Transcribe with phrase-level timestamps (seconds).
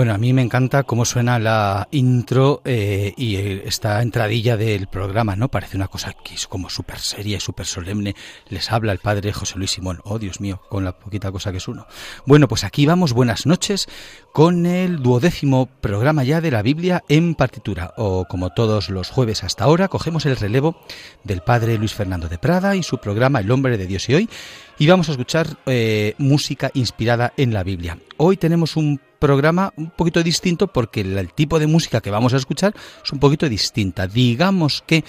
[0.00, 5.36] Bueno, a mí me encanta cómo suena la intro eh, y esta entradilla del programa,
[5.36, 5.50] ¿no?
[5.50, 8.16] Parece una cosa que es como súper seria y súper solemne.
[8.48, 10.00] Les habla el padre José Luis Simón.
[10.04, 11.86] Oh, Dios mío, con la poquita cosa que es uno.
[12.24, 13.88] Bueno, pues aquí vamos, buenas noches,
[14.32, 17.92] con el duodécimo programa ya de la Biblia en partitura.
[17.98, 20.80] O como todos los jueves hasta ahora, cogemos el relevo
[21.24, 24.30] del padre Luis Fernando de Prada y su programa El hombre de Dios y hoy.
[24.80, 27.98] Y vamos a escuchar eh, música inspirada en la Biblia.
[28.16, 32.38] Hoy tenemos un programa un poquito distinto porque el, tipo de música que vamos a
[32.38, 34.06] escuchar es un poquito distinta.
[34.06, 35.04] Digamos que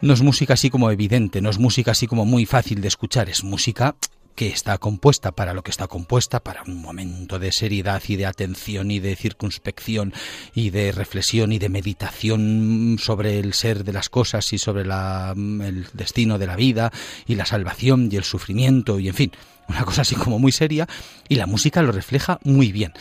[0.00, 3.28] no es música así como evidente, no es música así como muy fácil de escuchar,
[3.28, 3.96] es música
[4.34, 8.26] que está compuesta para lo que está compuesta, para un momento de seriedad y de
[8.26, 10.12] atención y de circunspección
[10.54, 15.86] y de reflexión y de meditación sobre el ser de las cosas y sobre el
[15.92, 16.92] destino de la vida
[17.26, 19.32] y la salvación y el sufrimiento y en fin,
[19.68, 20.88] una cosa así como muy seria
[21.28, 22.92] y la música lo refleja muy bien.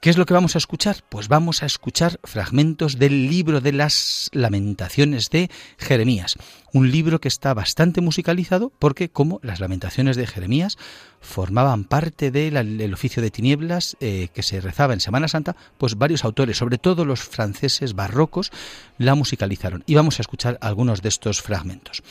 [0.00, 1.04] ¿Qué es lo que vamos a escuchar?
[1.10, 6.38] Pues vamos a escuchar fragmentos del libro de las lamentaciones de Jeremías,
[6.72, 10.78] un libro que está bastante musicalizado porque como las lamentaciones de Jeremías
[11.20, 16.24] formaban parte del oficio de tinieblas eh, que se rezaba en Semana Santa, pues varios
[16.24, 18.52] autores, sobre todo los franceses barrocos,
[18.96, 19.84] la musicalizaron.
[19.86, 22.02] Y vamos a escuchar algunos de estos fragmentos.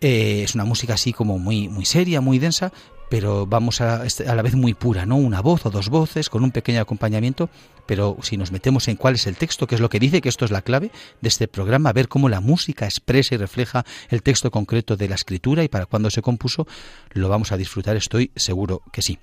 [0.00, 2.72] Eh, es una música así como muy, muy seria, muy densa,
[3.08, 5.16] pero vamos a, a la vez muy pura, ¿no?
[5.16, 7.48] Una voz o dos voces con un pequeño acompañamiento,
[7.86, 10.28] pero si nos metemos en cuál es el texto, que es lo que dice, que
[10.28, 10.90] esto es la clave
[11.20, 15.14] de este programa, ver cómo la música expresa y refleja el texto concreto de la
[15.14, 16.66] escritura y para cuándo se compuso,
[17.12, 19.18] lo vamos a disfrutar, estoy seguro que sí.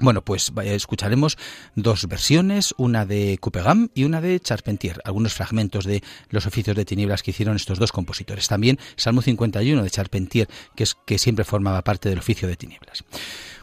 [0.00, 1.36] Bueno, pues escucharemos
[1.74, 6.86] dos versiones, una de Coupegam y una de Charpentier, algunos fragmentos de los oficios de
[6.86, 8.48] tinieblas que hicieron estos dos compositores.
[8.48, 13.04] También Salmo 51 de Charpentier, que es que siempre formaba parte del oficio de tinieblas.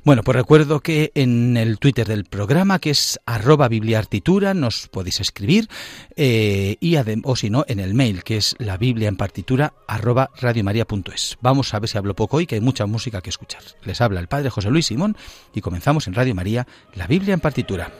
[0.07, 5.19] Bueno, pues recuerdo que en el Twitter del programa, que es arroba bibliartitura, nos podéis
[5.19, 5.67] escribir,
[6.15, 6.95] eh, y
[7.25, 11.37] o si no, en el mail, que es la biblia en partitura arroba radiomaria.es.
[11.41, 13.63] Vamos a ver si hablo poco hoy, que hay mucha música que escuchar.
[13.83, 15.17] Les habla el Padre José Luis Simón
[15.53, 16.65] y comenzamos en Radio María,
[16.95, 17.91] la Biblia en partitura.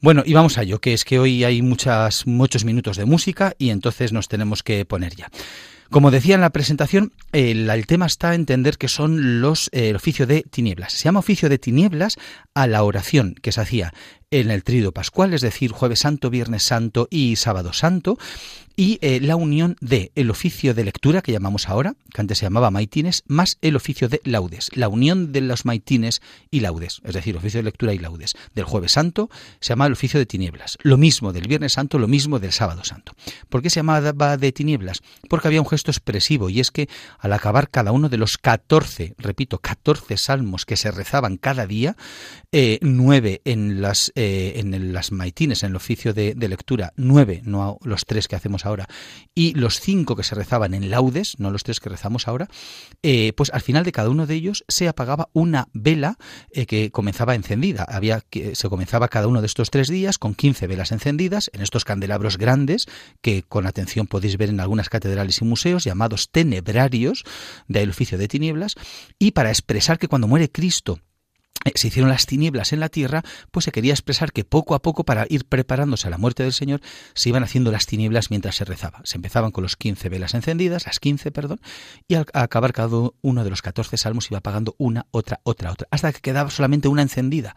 [0.00, 3.54] Bueno, y vamos a ello, que es que hoy hay muchas, muchos minutos de música
[3.58, 5.28] y entonces nos tenemos que poner ya.
[5.90, 10.26] Como decía en la presentación, el, tema está a entender que son los el oficio
[10.26, 10.92] de tinieblas.
[10.92, 12.16] Se llama oficio de tinieblas
[12.54, 13.92] a la oración que se hacía
[14.30, 18.18] en el trido pascual, es decir, jueves santo, viernes santo y sábado santo,
[18.78, 22.46] y eh, la unión de el oficio de lectura que llamamos ahora, que antes se
[22.46, 26.22] llamaba maitines, más el oficio de laudes, la unión de los maitines
[26.52, 28.36] y laudes, es decir, oficio de lectura y laudes.
[28.54, 32.06] Del jueves santo se llama el oficio de tinieblas, lo mismo del viernes santo, lo
[32.06, 33.16] mismo del sábado santo.
[33.48, 35.02] ¿Por qué se llamaba de tinieblas?
[35.28, 39.16] Porque había un gesto expresivo y es que al acabar cada uno de los 14,
[39.18, 41.96] repito, 14 salmos que se rezaban cada día,
[42.52, 47.78] eh, nueve en las, eh, en las maitines, en el oficio de, lectura, nueve, no
[47.82, 48.67] los tres que hacemos ahora,
[49.34, 52.48] y los cinco que se rezaban en laudes, no los tres que rezamos ahora,
[53.02, 56.16] eh, pues al final de cada uno de ellos se apagaba una vela
[56.50, 57.84] eh, que comenzaba encendida.
[57.88, 61.62] Había que se comenzaba cada uno de estos tres días con 15 velas encendidas en
[61.62, 62.86] estos candelabros grandes
[63.22, 67.24] que con atención podéis ver en algunas catedrales y museos llamados tenebrarios
[67.68, 68.74] del oficio de tinieblas
[69.18, 71.00] y para expresar que cuando muere Cristo
[71.74, 75.04] se hicieron las tinieblas en la tierra, pues se quería expresar que poco a poco,
[75.04, 76.80] para ir preparándose a la muerte del Señor,
[77.14, 79.00] se iban haciendo las tinieblas mientras se rezaba.
[79.04, 81.60] Se empezaban con los 15 velas encendidas, las 15, perdón,
[82.06, 82.88] y al acabar cada
[83.20, 86.88] uno de los 14 salmos iba apagando una, otra, otra, otra, hasta que quedaba solamente
[86.88, 87.54] una encendida.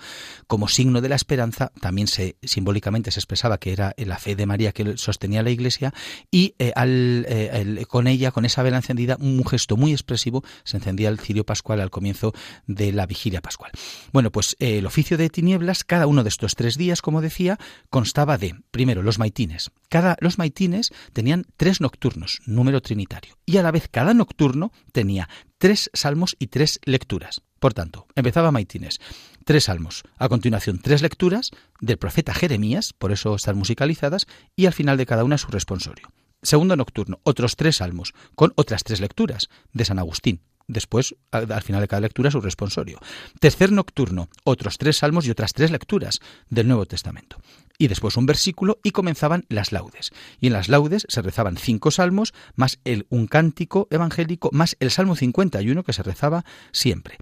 [0.48, 4.46] Como signo de la esperanza, también se simbólicamente se expresaba que era la fe de
[4.46, 5.94] María que sostenía la Iglesia,
[6.30, 11.10] y eh, eh, con ella, con esa vela encendida, un gesto muy expresivo, se encendía
[11.10, 12.34] el cirio pascual al comienzo
[12.68, 13.72] de la vigilia pascual.
[14.12, 17.58] Bueno, pues eh, el oficio de tinieblas, cada uno de estos tres días, como decía,
[17.90, 19.72] constaba de, primero, los maitines.
[19.90, 25.30] Cada, los maitines tenían tres nocturnos, número trinitario, y a la vez cada nocturno tenía
[25.58, 27.42] tres salmos y tres lecturas.
[27.60, 29.00] Por tanto, empezaba maitines,
[29.46, 34.26] tres salmos, a continuación tres lecturas del profeta Jeremías, por eso están musicalizadas,
[34.56, 36.12] y al final de cada una su responsorio.
[36.42, 41.82] Segundo nocturno, otros tres salmos, con otras tres lecturas de San Agustín, después, al final
[41.82, 43.00] de cada lectura, su responsorio.
[43.40, 46.20] Tercer nocturno, otros tres salmos y otras tres lecturas
[46.50, 47.38] del Nuevo Testamento.
[47.78, 50.12] Y después un versículo y comenzaban las laudes.
[50.40, 54.92] Y en las laudes se rezaban cinco salmos, más el, un cántico evangélico, más el
[54.92, 57.18] Salmo 51 que se rezaba siempre.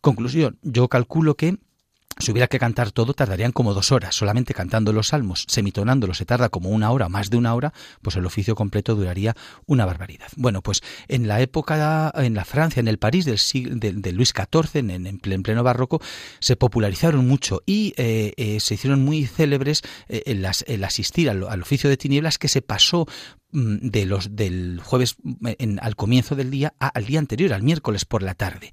[0.00, 1.58] Conclusión, yo calculo que
[2.18, 4.14] si hubiera que cantar todo, tardarían como dos horas.
[4.14, 7.72] Solamente cantando los salmos, semitonándolo, se tarda como una hora, más de una hora,
[8.02, 9.36] pues el oficio completo duraría
[9.66, 10.28] una barbaridad.
[10.36, 13.38] Bueno, pues en la época, en la Francia, en el París del
[13.80, 16.00] de, Luis XIV, en, en, pleno barroco,
[16.40, 21.88] se popularizaron mucho y eh, eh, se hicieron muy célebres eh, el, asistir al, oficio
[21.90, 23.06] de tinieblas que se pasó
[23.50, 25.16] de los del jueves
[25.46, 28.70] eh, en, al comienzo del día al día anterior, al miércoles por la tarde.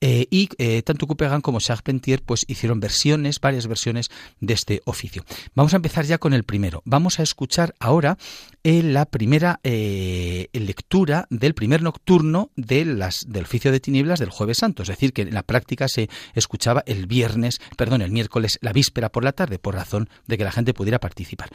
[0.00, 4.10] Eh, y eh, tanto Couperin como Charpentier pues hicieron versiones, varias versiones
[4.40, 5.24] de este oficio.
[5.54, 6.82] Vamos a empezar ya con el primero.
[6.84, 8.18] Vamos a escuchar ahora
[8.64, 14.82] la primera lectura del primer nocturno de las, del oficio de tinieblas del jueves santo.
[14.82, 19.10] Es decir, que en la práctica se escuchaba el viernes, perdón, el miércoles, la víspera
[19.10, 21.48] por la tarde, por razón de que la gente pudiera participar.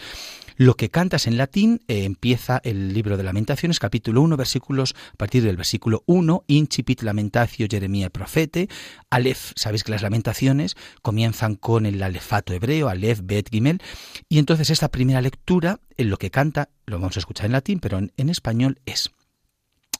[0.55, 5.43] Lo que cantas en latín empieza el libro de Lamentaciones, capítulo 1, versículos, a partir
[5.43, 8.69] del versículo 1, Incipit Lamentatio Jeremía Profete,
[9.09, 13.81] Aleph, sabéis que las lamentaciones comienzan con el alefato hebreo, Aleph, Bet, Gimel,
[14.29, 17.79] y entonces esta primera lectura, en lo que canta, lo vamos a escuchar en latín,
[17.79, 19.11] pero en, español es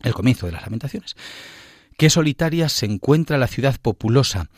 [0.02, 1.16] el comienzo de las lamentaciones.
[1.98, 4.50] Qué solitaria se encuentra la ciudad populosa,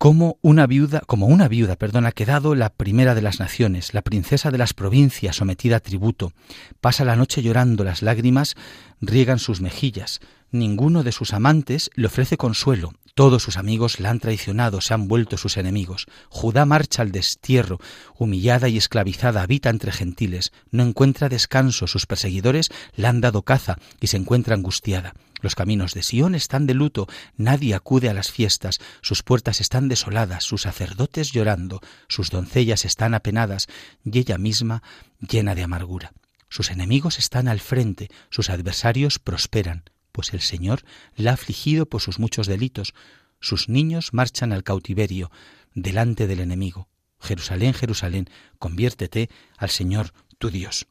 [0.00, 4.00] como una viuda, como una viuda, perdón, ha quedado la primera de las naciones, la
[4.00, 6.32] princesa de las provincias sometida a tributo.
[6.80, 8.54] Pasa la noche llorando, las lágrimas
[9.02, 10.20] riegan sus mejillas.
[10.50, 12.94] Ninguno de sus amantes le ofrece consuelo.
[13.14, 16.06] Todos sus amigos la han traicionado, se han vuelto sus enemigos.
[16.30, 17.78] Judá marcha al destierro,
[18.16, 23.76] humillada y esclavizada, habita entre gentiles, no encuentra descanso, sus perseguidores la han dado caza
[24.00, 25.12] y se encuentra angustiada.
[25.40, 27.06] Los caminos de Sión están de luto,
[27.36, 33.14] nadie acude a las fiestas, sus puertas están desoladas, sus sacerdotes llorando, sus doncellas están
[33.14, 33.66] apenadas,
[34.04, 34.82] y ella misma
[35.20, 36.12] llena de amargura.
[36.48, 40.82] Sus enemigos están al frente, sus adversarios prosperan, pues el Señor
[41.16, 42.92] la ha afligido por sus muchos delitos.
[43.40, 45.30] Sus niños marchan al cautiverio,
[45.74, 46.88] delante del enemigo.
[47.20, 48.28] Jerusalén, Jerusalén,
[48.58, 50.86] conviértete al Señor tu Dios.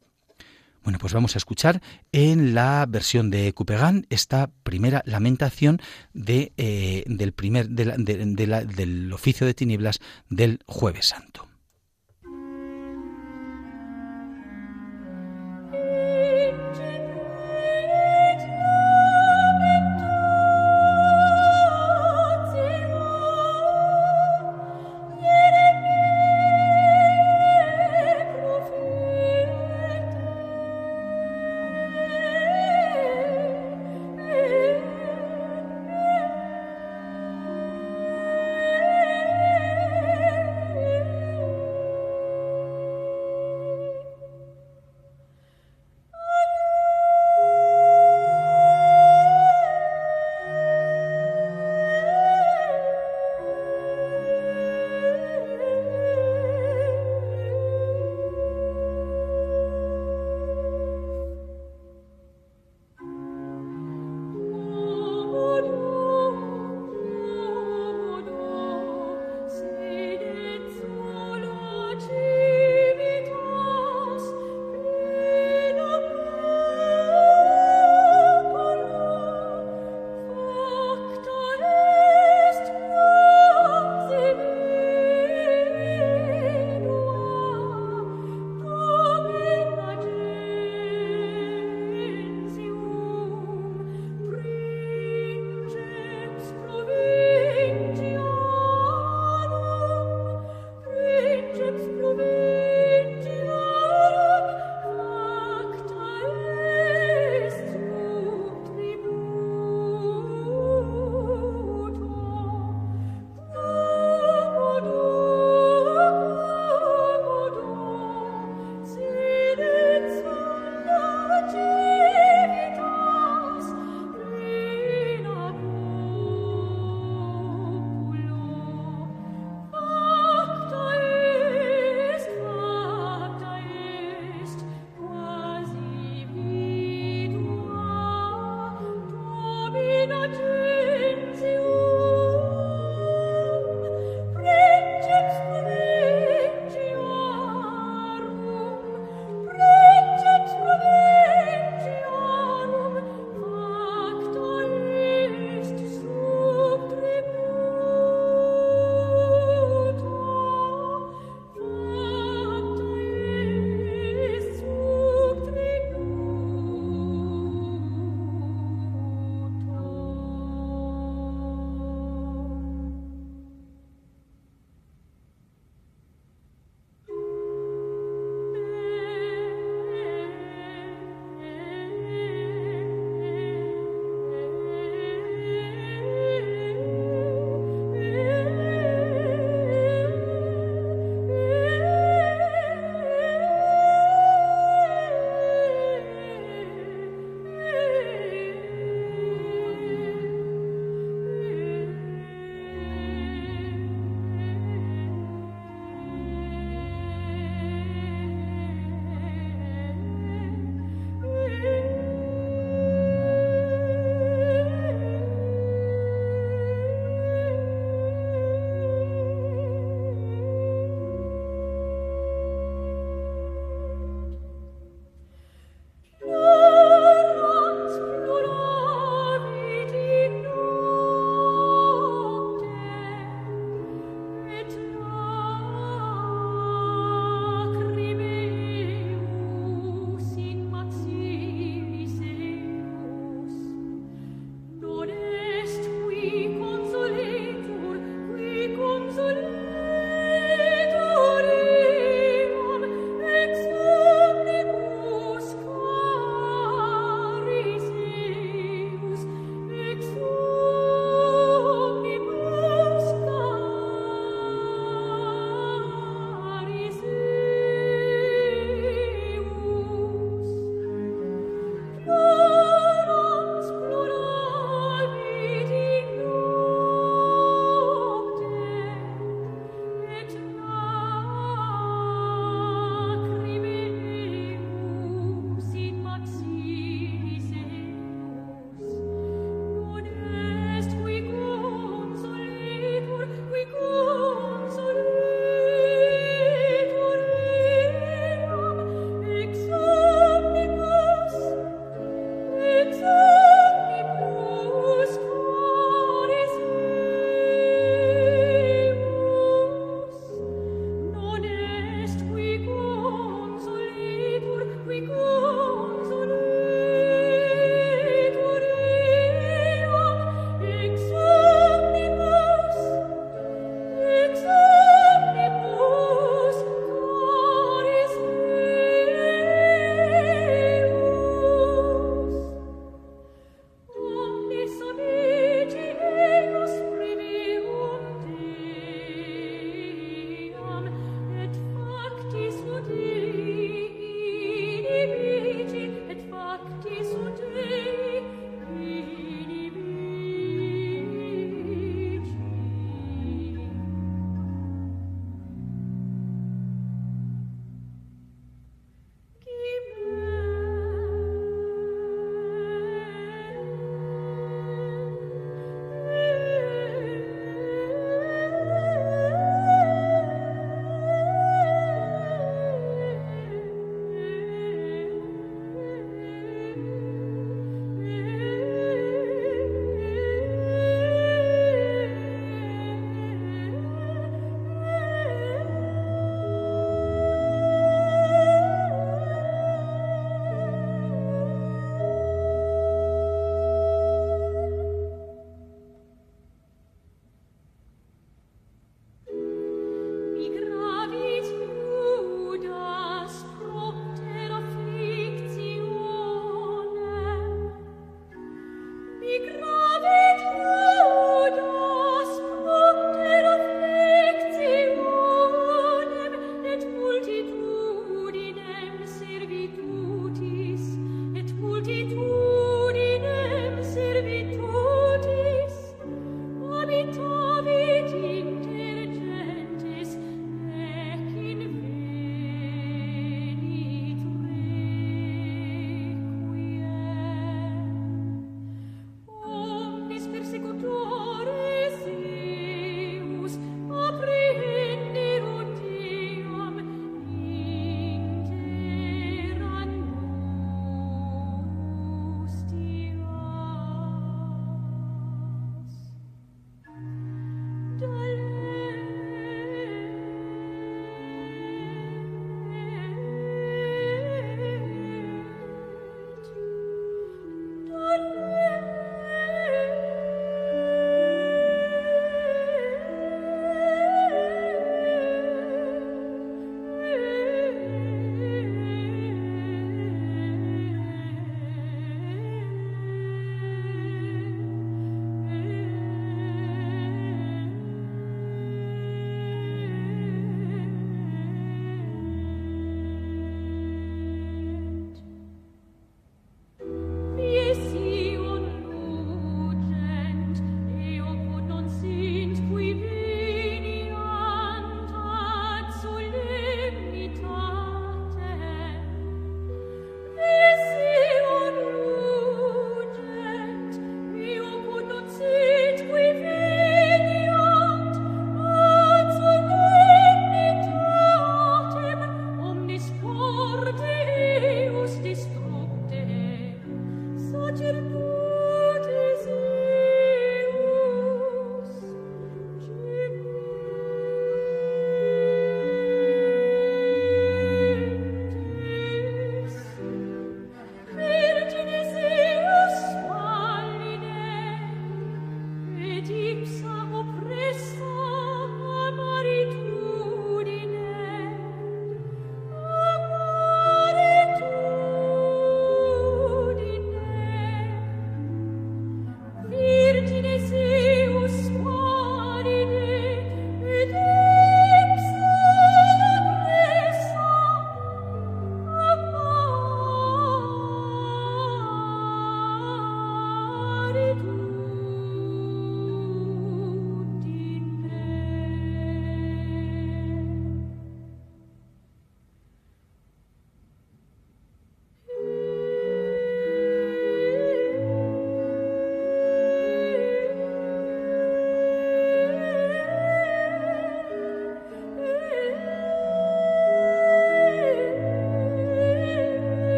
[0.84, 1.82] Bueno, pues vamos a escuchar
[2.12, 5.82] en la versión de Couperin esta primera lamentación
[6.16, 10.00] eh, del, primer, del oficio de tinieblas
[10.30, 11.49] del jueves santo.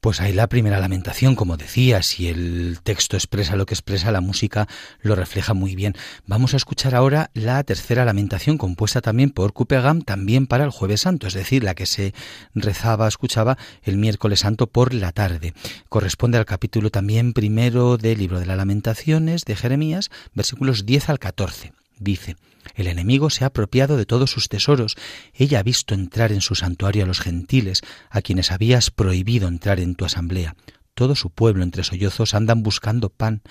[0.00, 4.22] Pues ahí la primera lamentación, como decía, si el texto expresa lo que expresa, la
[4.22, 4.66] música
[5.02, 5.92] lo refleja muy bien.
[6.26, 11.02] Vamos a escuchar ahora la tercera lamentación, compuesta también por Kupegam, también para el Jueves
[11.02, 12.14] Santo, es decir, la que se
[12.54, 15.52] rezaba, escuchaba el miércoles santo por la tarde.
[15.90, 21.18] Corresponde al capítulo también primero del libro de las lamentaciones de Jeremías, versículos 10 al
[21.18, 21.79] 14.
[22.00, 22.36] Dice,
[22.74, 24.96] el enemigo se ha apropiado de todos sus tesoros.
[25.34, 29.80] Ella ha visto entrar en su santuario a los gentiles, a quienes habías prohibido entrar
[29.80, 30.56] en tu asamblea.
[30.94, 33.42] Todo su pueblo entre sollozos andan buscando pan.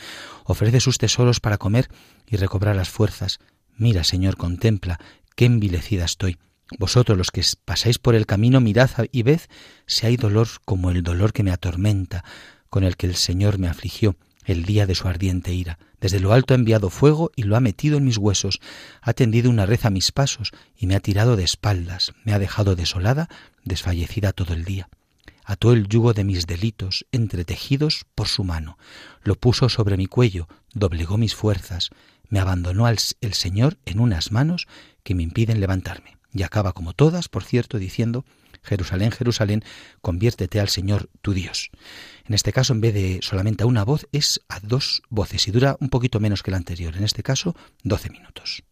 [0.45, 1.89] Ofrece sus tesoros para comer
[2.27, 3.37] y recobrar las fuerzas.
[3.77, 4.99] Mira, Señor, contempla,
[5.35, 6.39] qué envilecida estoy.
[6.79, 9.41] Vosotros los que pasáis por el camino, mirad y ved
[9.85, 12.23] si hay dolor como el dolor que me atormenta,
[12.71, 15.77] con el que el Señor me afligió el día de su ardiente ira.
[15.99, 18.59] Desde lo alto ha enviado fuego y lo ha metido en mis huesos,
[19.01, 22.39] ha tendido una red a mis pasos y me ha tirado de espaldas, me ha
[22.39, 23.29] dejado desolada,
[23.63, 24.89] desfallecida todo el día.
[25.43, 28.77] Ató el yugo de mis delitos, entretejidos por su mano,
[29.23, 31.89] lo puso sobre mi cuello, doblegó mis fuerzas,
[32.29, 34.67] me abandonó al, el Señor en unas manos
[35.03, 36.17] que me impiden levantarme.
[36.31, 38.25] Y acaba como todas, por cierto, diciendo,
[38.61, 39.63] Jerusalén, Jerusalén,
[40.01, 41.71] conviértete al Señor tu Dios.
[42.29, 45.51] En este caso, en vez de solamente a una voz, es a dos voces y
[45.51, 46.95] dura un poquito menos que la anterior.
[46.95, 48.63] En este caso, 12 minutos.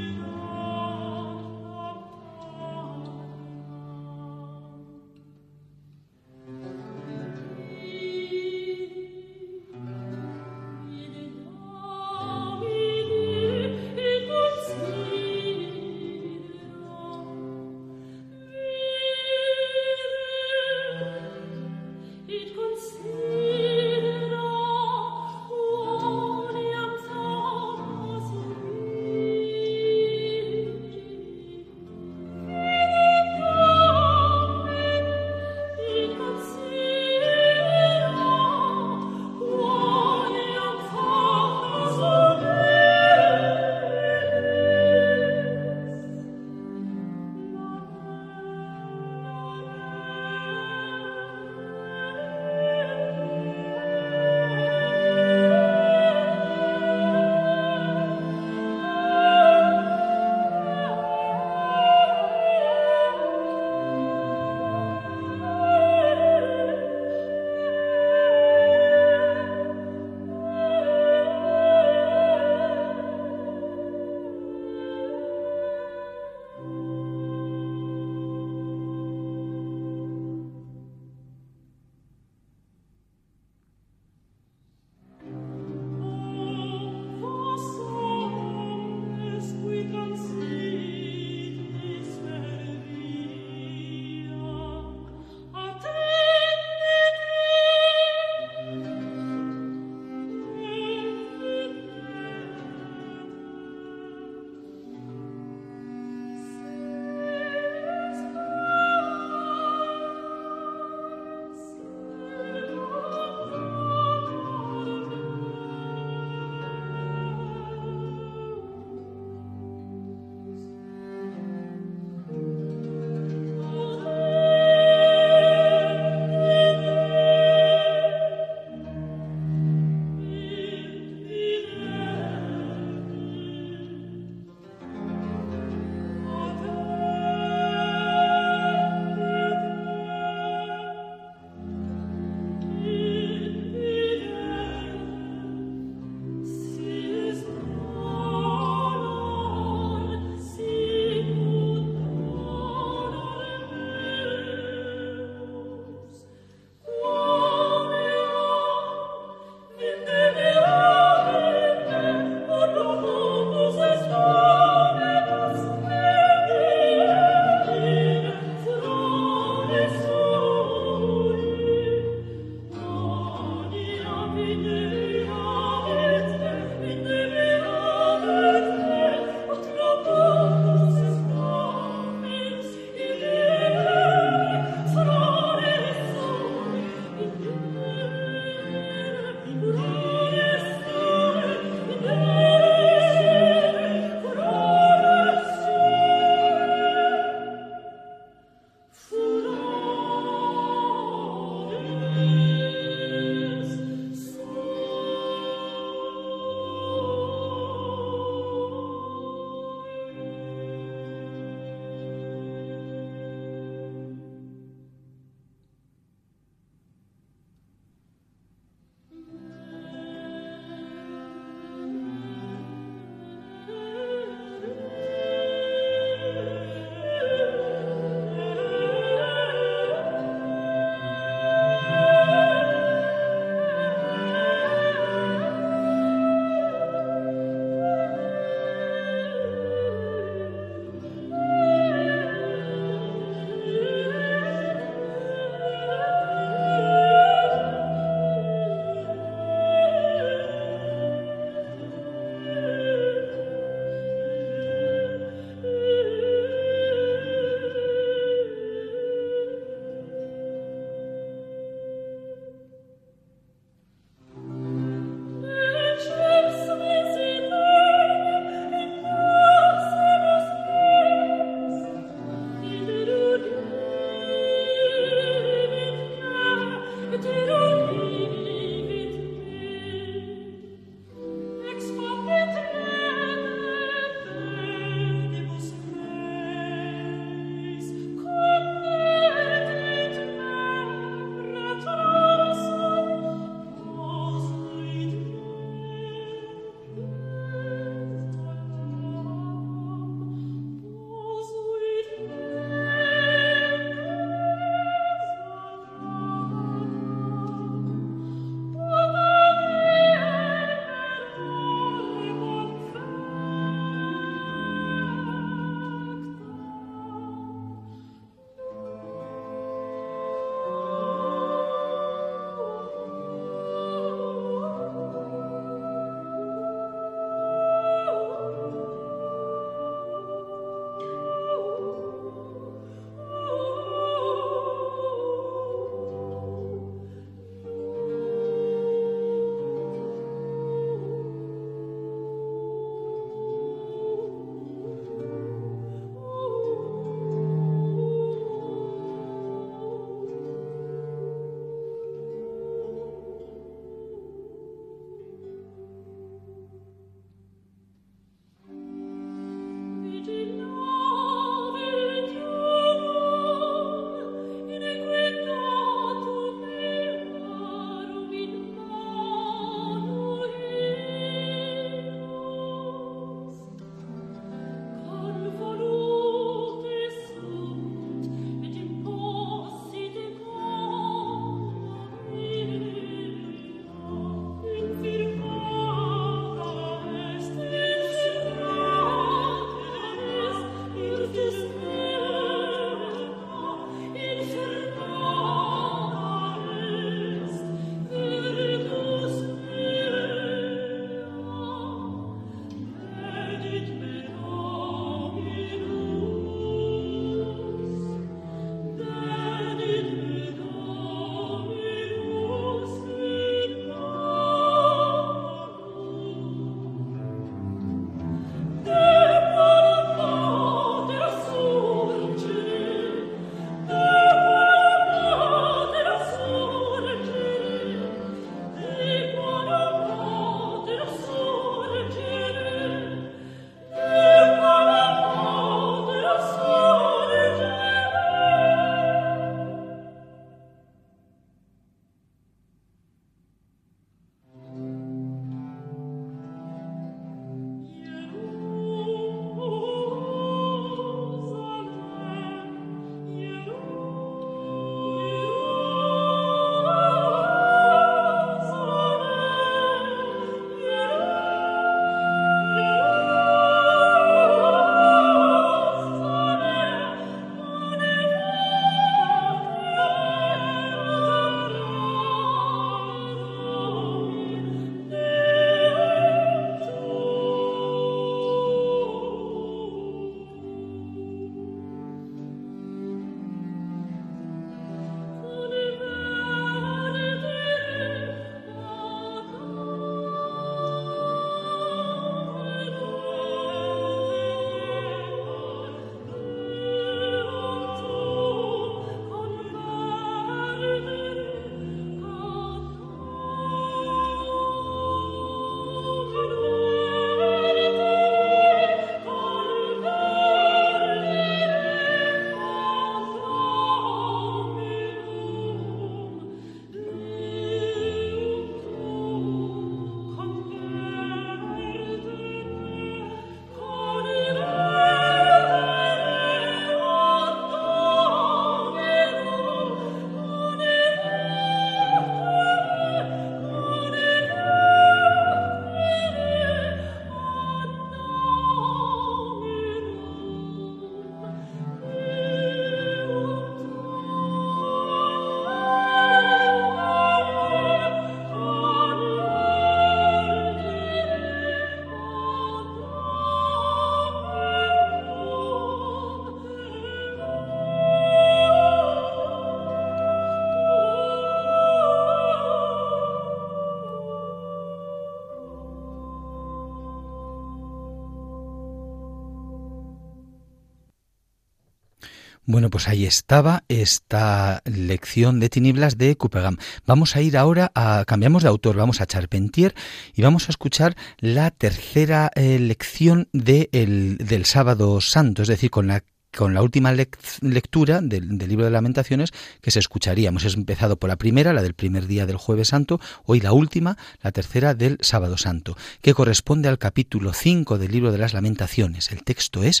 [572.70, 576.76] Bueno, pues ahí estaba esta lección de tinieblas de Cupegam.
[577.04, 579.92] Vamos a ir ahora a cambiamos de autor, vamos a Charpentier
[580.36, 586.22] y vamos a escuchar la tercera eh, lección del sábado santo, es decir, con la
[586.56, 590.48] con la última lectura del, libro de lamentaciones que se escucharía.
[590.48, 594.16] Hemos empezado por la primera, la del primer día del jueves santo, hoy la última,
[594.42, 599.30] la tercera del sábado santo, que corresponde al capítulo 5 del libro de las lamentaciones.
[599.30, 600.00] El texto es,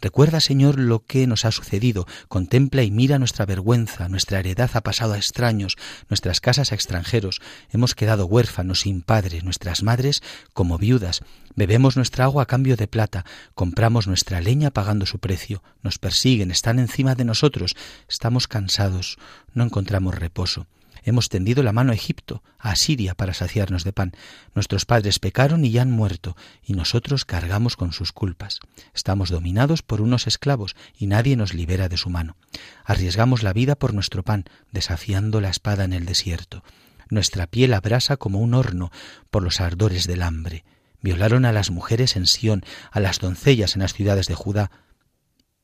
[0.00, 4.80] Recuerda Señor lo que nos ha sucedido, contempla y mira nuestra vergüenza, nuestra heredad ha
[4.80, 5.76] pasado a extraños,
[6.08, 7.40] nuestras casas a extranjeros,
[7.70, 10.22] hemos quedado huérfanos sin padre, nuestras madres
[10.54, 11.22] como viudas,
[11.56, 13.24] Bebemos nuestra agua a cambio de plata,
[13.54, 17.74] compramos nuestra leña pagando su precio, nos persiguen, están encima de nosotros,
[18.08, 19.18] estamos cansados,
[19.54, 20.66] no encontramos reposo.
[21.02, 24.12] Hemos tendido la mano a Egipto, a Asiria, para saciarnos de pan.
[24.54, 28.60] Nuestros padres pecaron y ya han muerto, y nosotros cargamos con sus culpas.
[28.94, 32.36] Estamos dominados por unos esclavos, y nadie nos libera de su mano.
[32.84, 36.62] Arriesgamos la vida por nuestro pan, desafiando la espada en el desierto.
[37.08, 38.92] Nuestra piel abrasa como un horno
[39.30, 40.64] por los ardores del hambre.
[41.02, 42.62] Violaron a las mujeres en Sión,
[42.92, 44.70] a las doncellas en las ciudades de Judá.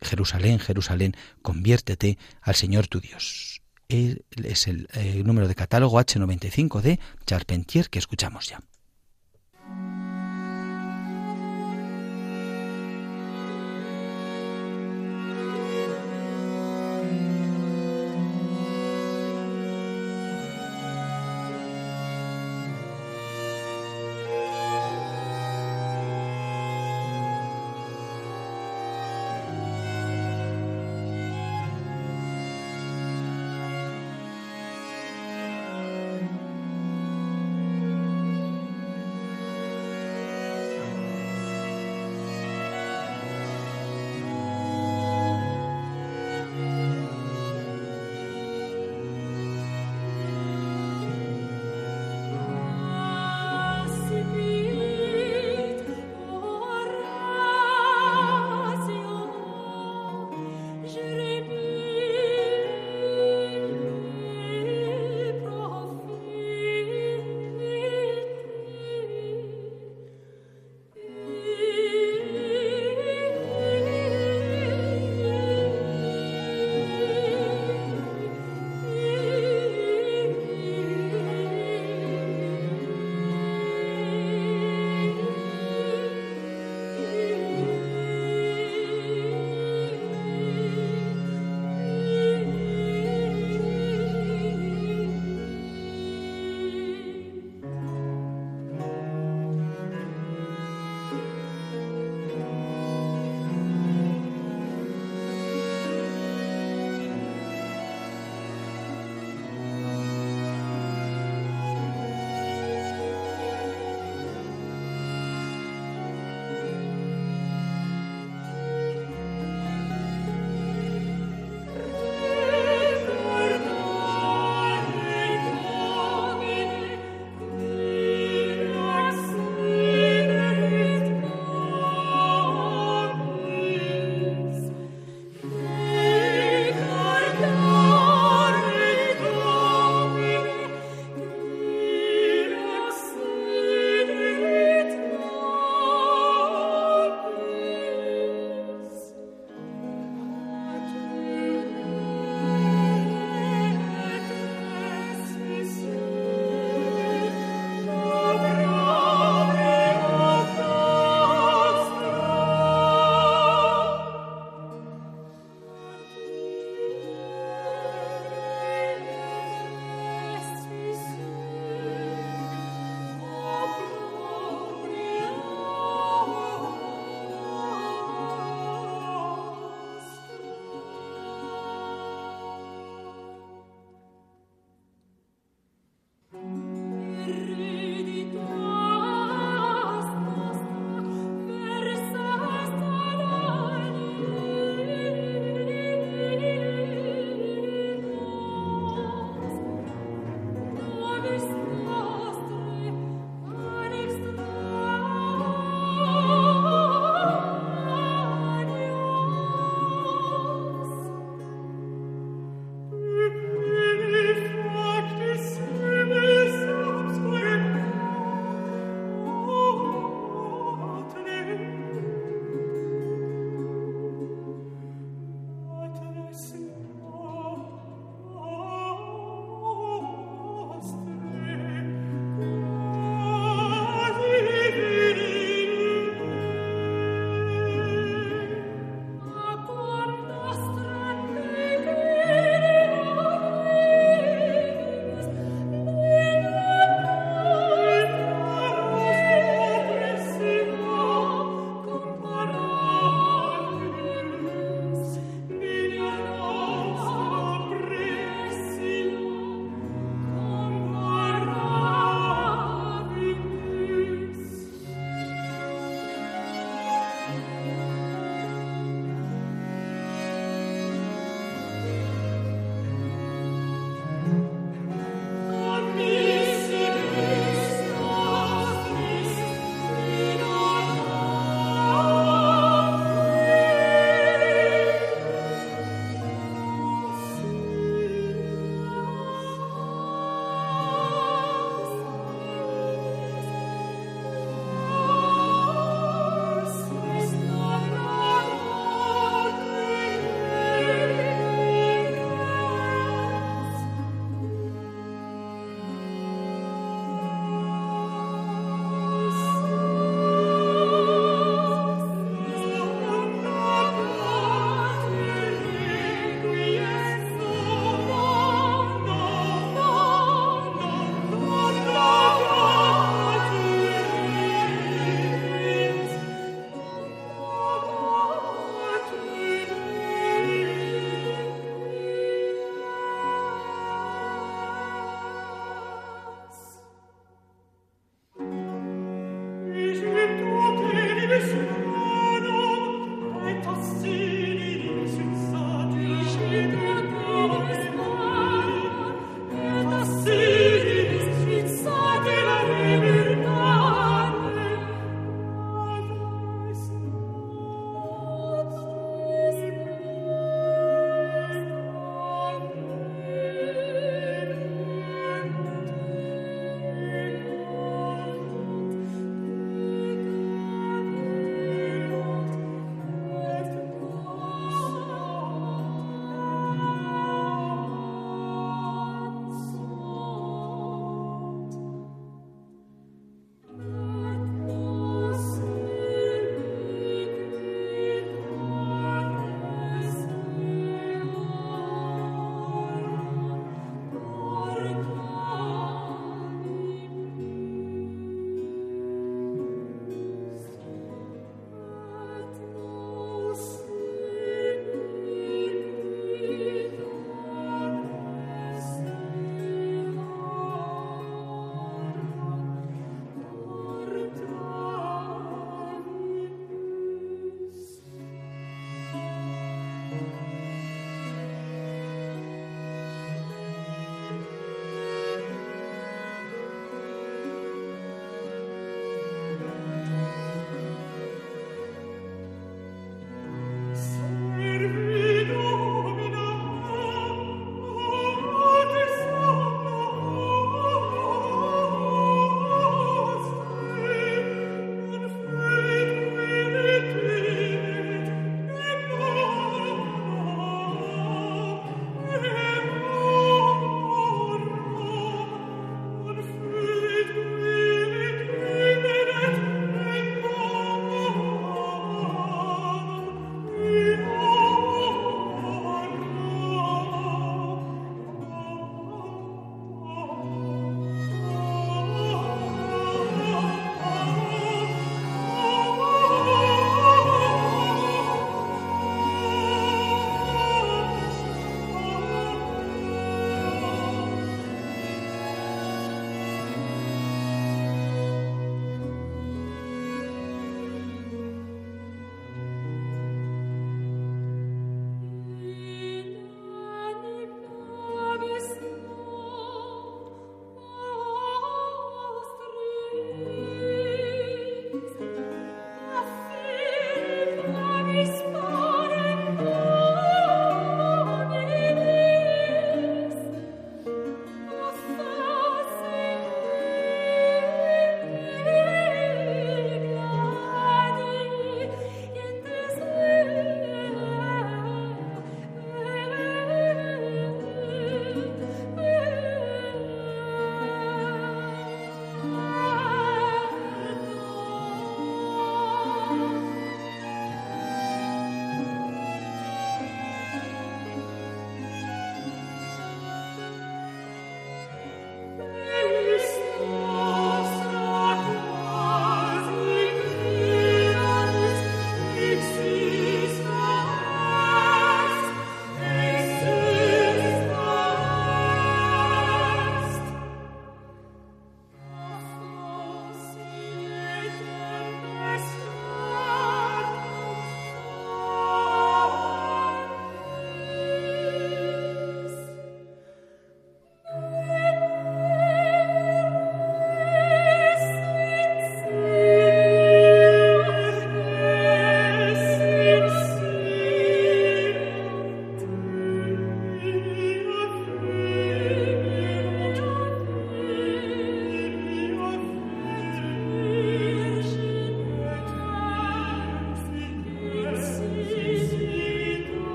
[0.00, 3.62] Jerusalén, Jerusalén, conviértete al Señor tu Dios.
[3.88, 8.60] Es el, el número de catálogo H95 de Charpentier que escuchamos ya.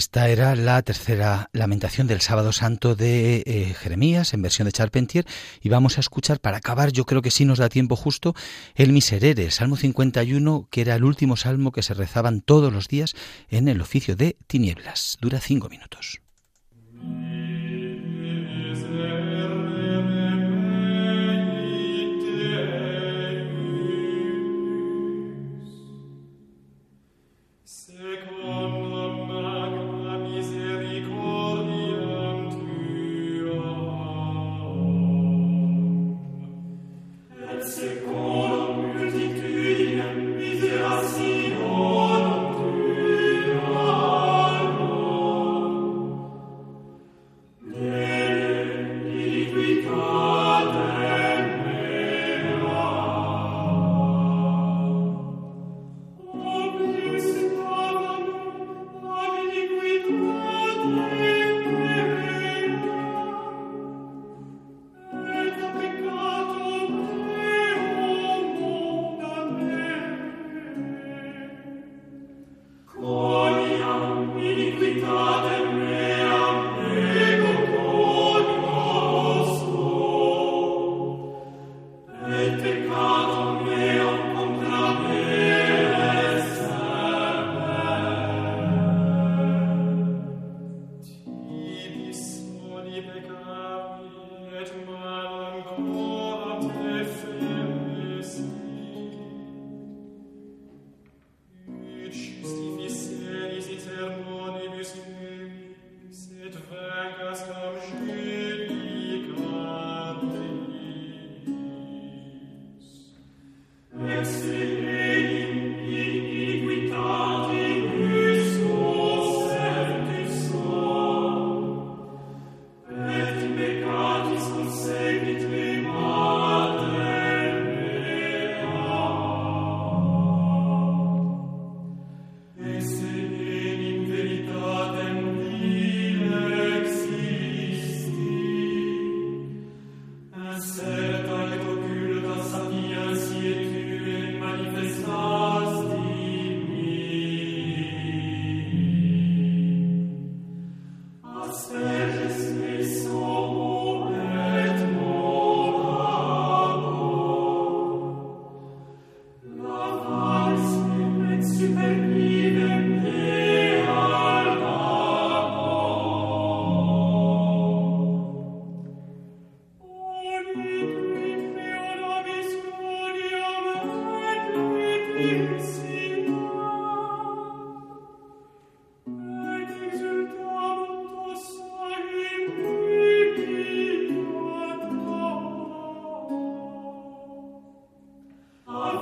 [0.00, 5.26] Esta era la tercera lamentación del sábado santo de eh, Jeremías en versión de Charpentier
[5.60, 8.34] y vamos a escuchar para acabar, yo creo que sí nos da tiempo justo,
[8.76, 13.14] el Miserere, Salmo 51, que era el último salmo que se rezaban todos los días
[13.50, 15.18] en el oficio de tinieblas.
[15.20, 16.22] Dura cinco minutos.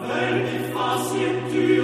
[0.06, 1.77] verdi faciem tu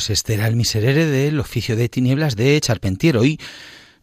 [0.00, 3.18] pues este era el miserere del oficio de tinieblas de Charpentier.
[3.18, 3.38] Hoy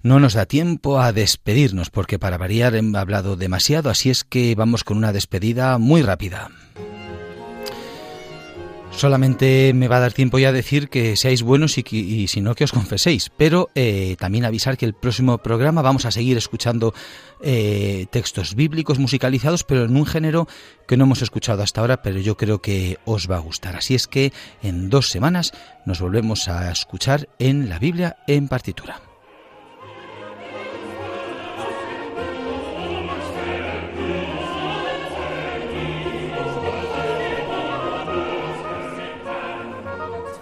[0.04, 4.54] no nos da tiempo a despedirnos porque para variar he hablado demasiado, así es que
[4.54, 6.52] vamos con una despedida muy rápida.
[8.98, 12.56] Solamente me va a dar tiempo ya a decir que seáis buenos y, si no
[12.56, 16.96] que os confeséis, pero eh, también avisar que el próximo programa vamos a seguir escuchando
[17.40, 20.48] eh, textos bíblicos musicalizados, pero en un género
[20.88, 23.76] que no hemos escuchado hasta ahora, pero yo creo que os va a gustar.
[23.76, 24.34] Así es que
[24.64, 25.52] en dos semanas
[25.86, 29.07] nos volvemos a escuchar en la Biblia en partitura.